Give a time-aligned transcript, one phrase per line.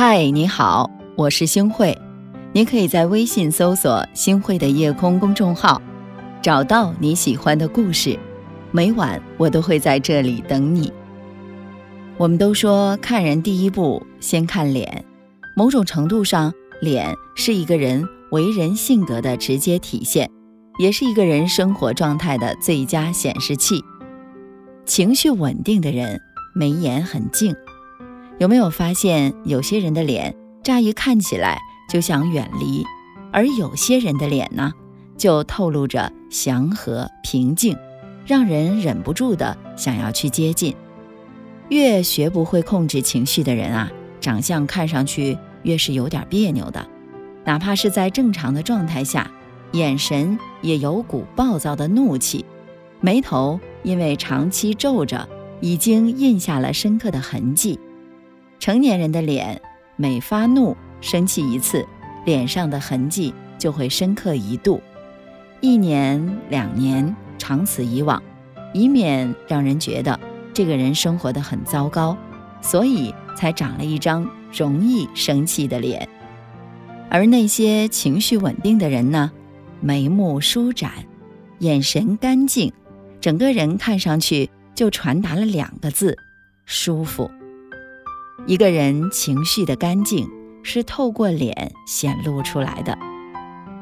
[0.00, 1.98] 嗨，你好，我是星慧。
[2.52, 5.82] 你可以在微信搜索“星慧的夜空”公众号，
[6.40, 8.16] 找到你喜欢的故事。
[8.70, 10.92] 每晚我都会在这里等你。
[12.16, 15.04] 我们都说看人第一步先看脸，
[15.56, 20.30] 某种程度上，脸是一个人为人性格的直接体现，
[20.78, 23.82] 也是一个人生活状态的最佳显示器。
[24.86, 26.20] 情绪稳定的人，
[26.54, 27.52] 眉眼很静。
[28.38, 31.58] 有没有发现，有些人的脸乍一看起来
[31.90, 32.84] 就想远离，
[33.32, 34.72] 而有些人的脸呢，
[35.16, 37.76] 就透露着祥和平静，
[38.24, 40.72] 让人忍不住的想要去接近。
[41.68, 46.86] 越学不会控制情绪的人啊，长相看上去越是有点别扭的，
[47.44, 49.28] 哪怕是在正常的状态下，
[49.72, 52.44] 眼神也有股暴躁的怒气，
[53.00, 55.28] 眉头因为长期皱着，
[55.60, 57.80] 已经印下了深刻的痕迹。
[58.58, 59.60] 成年人的脸，
[59.96, 61.86] 每发怒、生气一次，
[62.24, 64.80] 脸上的痕迹就会深刻一度。
[65.60, 68.22] 一年、两年，长此以往，
[68.72, 70.18] 以免让人觉得
[70.52, 72.16] 这个人生活的很糟糕，
[72.60, 76.08] 所以才长了一张容易生气的脸。
[77.08, 79.30] 而那些情绪稳定的人呢，
[79.80, 80.92] 眉目舒展，
[81.60, 82.72] 眼神干净，
[83.20, 86.16] 整个人看上去就传达了两个字：
[86.66, 87.30] 舒服。
[88.48, 90.26] 一个人情绪的干净
[90.62, 92.98] 是透过脸显露出来的，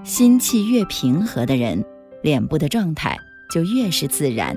[0.02, 1.84] 心气越平和的人，
[2.20, 3.16] 脸部的状态
[3.48, 4.56] 就越是自然。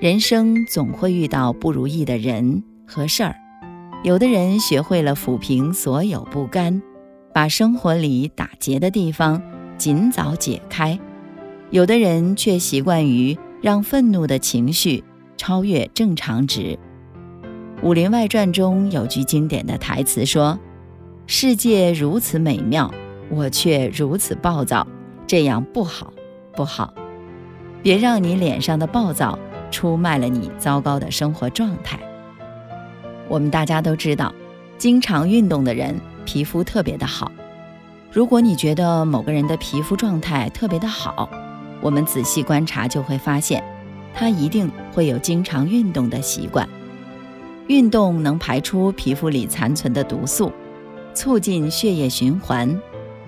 [0.00, 3.36] 人生总会遇到不如意的人和事儿，
[4.02, 6.80] 有的人学会了抚平所有不甘，
[7.34, 9.42] 把生活里打结的地方
[9.76, 10.98] 尽早解开；
[11.68, 15.04] 有的人却习惯于让愤怒的情绪
[15.36, 16.60] 超越正常值。
[17.82, 20.56] 《武林外传》中有句经典的台词说
[21.26, 22.88] ：“世界如此美妙，
[23.28, 24.86] 我却如此暴躁，
[25.26, 26.12] 这样不好，
[26.54, 26.94] 不好。
[27.82, 29.36] 别让你脸上的暴躁
[29.72, 31.98] 出卖了你糟糕的生活状态。”
[33.28, 34.32] 我们大家都知道，
[34.78, 37.32] 经常运动的人皮肤特别的好。
[38.12, 41.28] 如果你觉得某个人的皮肤状态特别的好，
[41.80, 43.60] 我们仔细观察就会发现，
[44.14, 46.68] 他一定会有经常运动的习惯。
[47.68, 50.52] 运动能排出皮肤里残存的毒素，
[51.14, 52.80] 促进血液循环。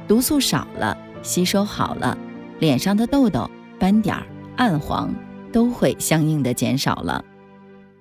[0.06, 2.18] 毒素少了，吸收好了，
[2.58, 5.14] 脸上的痘痘、斑点儿、暗黄
[5.52, 7.24] 都会相应的减少了。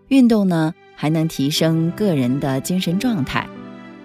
[0.09, 3.47] 运动呢，还能提升个人的精神状态。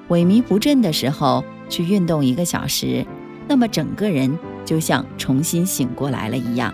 [0.09, 3.05] 萎靡不振的时候去运动一个小时，
[3.49, 6.73] 那么整个人就像重新醒过来了一样。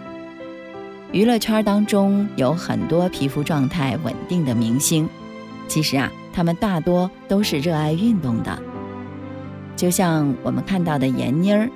[1.10, 5.08] 娱乐圈当中有很多皮肤状态稳定的明星。
[5.66, 8.58] 其实啊，他们大多都是热爱运动的。
[9.76, 11.68] 就像我们看到的闫妮儿，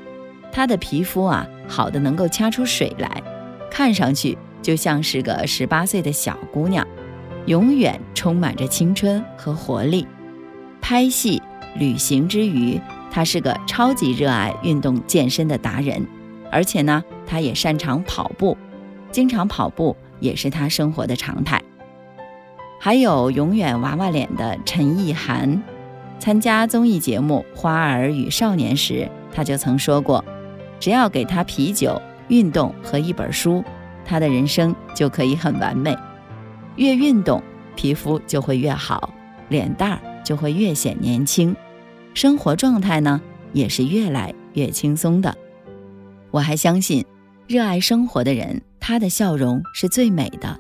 [0.53, 3.23] 她的皮肤啊好的能够掐出水来，
[3.71, 6.87] 看上去就像是个十八岁的小姑娘，
[7.47, 10.07] 永远充满着青春和活力。
[10.81, 11.43] 拍戏、
[11.77, 16.07] 旅行之余，她是个超级热爱运动健身的达人，
[16.53, 18.57] 而且呢，她也擅长跑步，
[19.11, 21.61] 经常跑步也是她生活的常态。
[22.81, 25.61] 还有永远娃娃脸的陈意涵，
[26.21, 30.25] 参加综艺节目《花儿与少年》时，他就曾说过
[30.79, 33.65] ：“只要给他啤酒、运动和一本书，
[34.05, 35.97] 他的人生就可以很完美。
[36.77, 37.43] 越运动，
[37.75, 39.13] 皮肤就会越好，
[39.49, 41.55] 脸蛋儿就会越显年轻，
[42.15, 43.21] 生活状态呢
[43.53, 45.37] 也是越来越轻松的。
[46.31, 47.05] 我还相信，
[47.49, 50.59] 热爱生活的人，他的笑容是最美的。”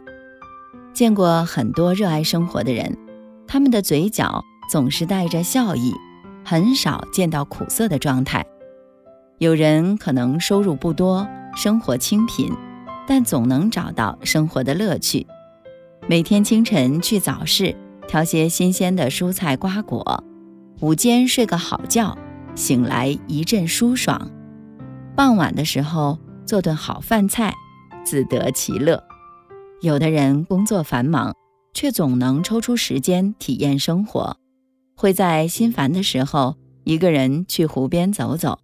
[0.98, 2.98] 见过很多热爱生活的人，
[3.46, 5.94] 他们的嘴角总是带着笑意，
[6.44, 8.44] 很少见到苦涩的状态。
[9.38, 12.52] 有人可能收入不多，生活清贫，
[13.06, 15.24] 但总能找到生活的乐趣。
[16.08, 17.76] 每天清晨去早市
[18.08, 20.24] 挑些新鲜的蔬菜瓜果，
[20.80, 22.18] 午间睡个好觉，
[22.56, 24.28] 醒来一阵舒爽。
[25.14, 27.54] 傍晚的时候做顿好饭菜，
[28.04, 29.00] 自得其乐。
[29.80, 31.36] 有的人工作繁忙，
[31.72, 34.36] 却总能抽出时间体验生活，
[34.96, 38.58] 会在心烦的时候一个人去湖边走走，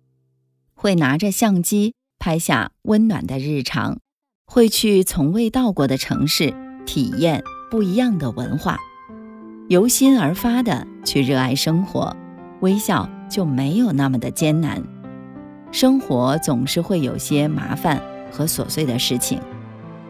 [0.74, 3.98] 会拿着相机拍下温暖的日常，
[4.44, 6.52] 会去从未到过的城市
[6.84, 8.80] 体验不一样的文化，
[9.68, 12.16] 由心而发的去热爱生活，
[12.60, 14.82] 微笑就没有那么的艰难。
[15.70, 18.02] 生活总是会有些麻烦
[18.32, 19.40] 和琐碎的事情。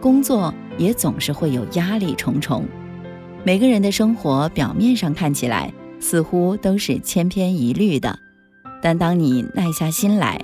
[0.05, 2.67] 工作也总是会有压力重重，
[3.43, 8.19] 每个人的生活表面上看起来似乎都是千篇一律的。
[8.83, 10.39] 但当你耐下心来，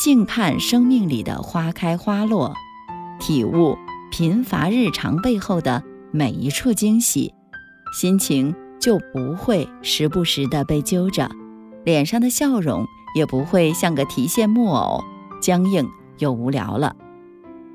[0.00, 2.54] 静看生命里的花开花落，
[3.18, 3.76] 体悟
[4.12, 5.82] 贫乏日常背后的
[6.12, 7.34] 每一处惊喜，
[7.98, 11.28] 心情就不会时不时的被揪着，
[11.84, 12.86] 脸上的笑容
[13.16, 15.02] 也不会像个提线木偶，
[15.40, 15.84] 僵硬
[16.18, 16.94] 又无聊了。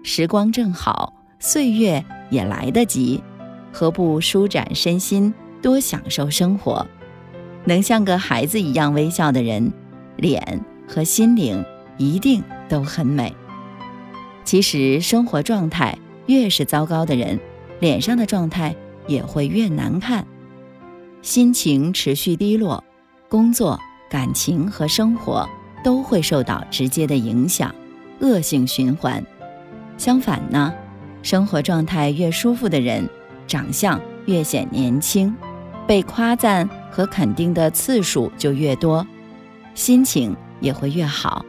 [0.04, 3.24] 时光正好，岁月也来得及，
[3.72, 6.86] 何不舒展身心，多享受生活？
[7.66, 9.72] 能像个孩子一样微笑的人，
[10.18, 11.64] 脸和心灵。
[12.02, 13.36] 一定都很美。
[14.46, 17.38] 其实生活状态越是糟糕的人，
[17.82, 18.74] 脸上的状态
[19.06, 20.26] 也会越难看。
[21.22, 22.82] 心情持续低落，
[23.28, 23.78] 工作、
[24.10, 25.46] 感情和生活
[25.84, 27.76] 都会受到直接的影响，
[28.22, 29.22] 恶性循环。
[30.00, 30.74] 相反呢，
[31.22, 33.08] 生活状态越舒服的人，
[33.46, 35.36] 长相越显年轻，
[35.86, 39.06] 被夸赞和肯定的次数就越多，
[39.76, 41.46] 心情也会越好。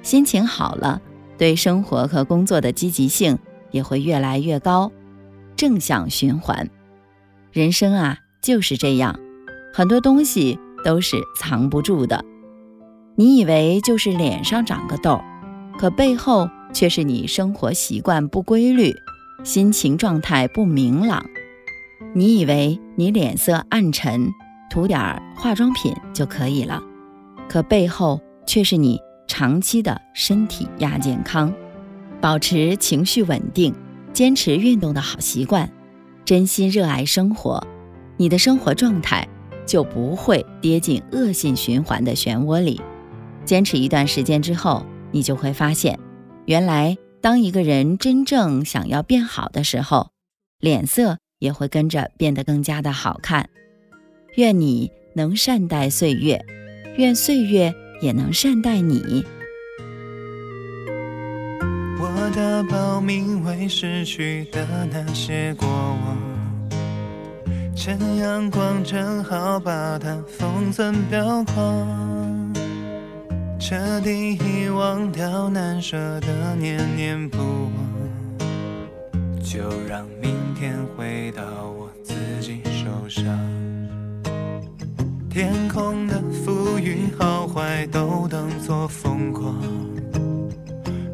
[0.00, 1.02] 心情好了，
[1.36, 3.38] 对生活和工作的积极性
[3.70, 4.90] 也会越来越高，
[5.54, 6.70] 正向循环。
[7.52, 9.20] 人生啊就是这样，
[9.74, 12.24] 很多东西都是藏不住的。
[13.14, 15.20] 你以为就是脸上长个痘，
[15.78, 18.94] 可背后却是你生活习惯不规律，
[19.44, 21.24] 心情状态不明朗。
[22.14, 24.28] 你以为你脸色暗沉，
[24.70, 24.98] 涂点
[25.36, 26.82] 化妆品就可以了，
[27.48, 29.00] 可背后却是你。
[29.32, 31.54] 长期的身体亚健康，
[32.20, 33.72] 保持情绪稳定，
[34.12, 35.70] 坚持运动的好习惯，
[36.24, 37.64] 真心热爱生活，
[38.16, 39.28] 你的生活状态
[39.64, 42.80] 就不会跌进恶性循环的漩涡里。
[43.44, 45.96] 坚持一段时间之后，你就会发现，
[46.50, 50.10] 原来当一个人真正想要变好的时候，
[50.58, 53.48] 脸色也会跟着变得更加的好看。
[54.34, 56.44] 愿你能善待岁月，
[56.96, 57.72] 愿岁月。
[58.02, 59.22] 也能善待你。
[62.00, 66.18] 我的报名为逝去的那些过往，
[67.76, 72.09] 趁阳光正好把它封存裱框，
[73.70, 78.42] 彻底遗忘掉难舍的念念不忘，
[79.40, 81.44] 就让明天回到
[81.78, 83.24] 我自己手上。
[85.30, 89.54] 天空的浮云好坏都当作风光。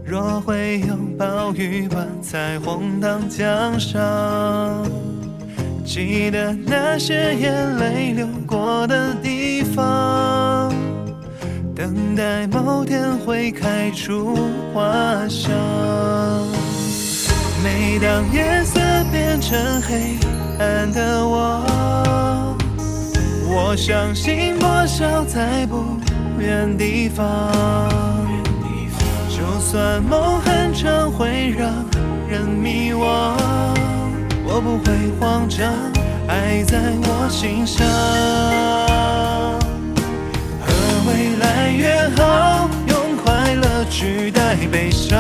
[0.03, 4.83] 若会有暴雨，把彩虹当奖赏。
[5.85, 10.73] 记得那些眼泪流过的地方，
[11.87, 14.35] 等待某天会开出
[14.75, 14.83] 花
[15.29, 15.53] 香。
[17.63, 18.81] 每当夜色
[19.13, 20.19] 变成黑
[20.59, 21.65] 暗的我。
[23.49, 25.97] 我相信破晓在不
[26.41, 27.25] 远地方，
[29.29, 31.71] 就算梦很长会让
[32.29, 33.37] 人迷惘，
[34.45, 35.73] 我不会慌张，
[36.27, 37.87] 爱在我心上。
[41.07, 45.19] 未来约好，用快乐取代悲伤，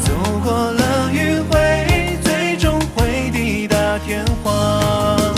[0.00, 0.12] 走
[0.42, 5.34] 过了迂回，最终会抵达天荒。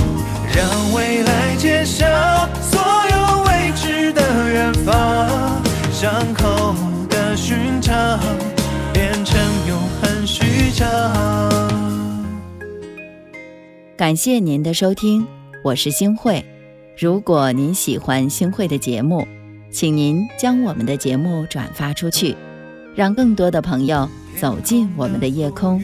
[0.55, 2.07] 让未来揭晓
[2.61, 6.75] 所有未知的远方，伤口
[7.09, 8.19] 的寻常
[8.93, 10.87] 变成永恒序章。
[13.97, 15.27] 感谢您的收听，
[15.65, 16.45] 我是星慧。
[17.01, 19.25] 如果您喜欢星慧的节目，
[19.71, 22.35] 请您将我们的节目转发出去，
[22.97, 25.81] 让更多的朋友走进我们的夜空。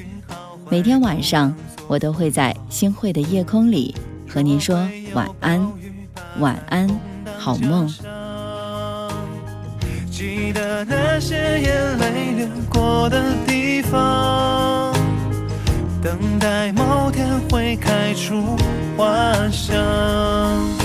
[0.68, 1.54] 每天晚上，
[1.86, 3.94] 我都会在星慧的夜空里。
[4.28, 4.76] 和您说
[5.12, 5.64] 晚安，
[6.40, 6.90] 晚安，
[7.38, 7.88] 好梦。
[10.10, 14.92] 记得那些眼泪流过的地方，
[16.02, 18.56] 等待某天会开出
[18.96, 20.83] 花香。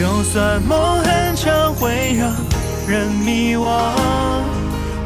[0.00, 2.32] 就算梦很长会让
[2.88, 3.66] 人迷惘，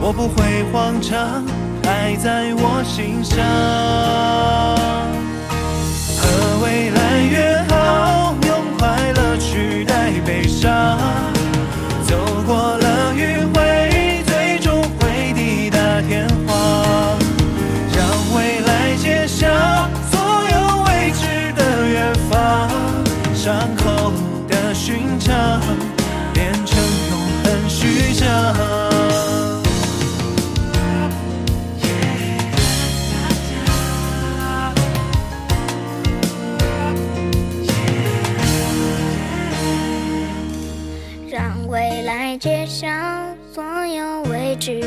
[0.01, 1.45] 我不会慌张，
[1.83, 4.24] 爱在我心上。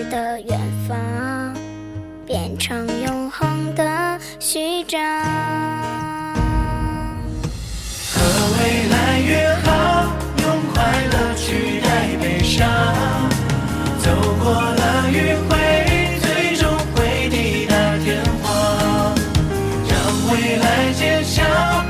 [0.09, 1.53] 的远方
[2.25, 4.99] 变成永恒的序章
[8.13, 8.19] 和
[8.57, 10.07] 未来约好
[10.43, 12.67] 用快乐取代悲伤
[13.99, 14.09] 走
[14.41, 19.15] 过了迂回最终会抵达天荒
[19.89, 19.97] 让
[20.31, 21.86] 未来坚强